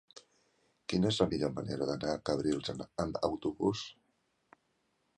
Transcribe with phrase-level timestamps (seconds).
[0.93, 2.75] Quina és la millor manera d'anar a Cabrils
[3.07, 3.89] amb autobús?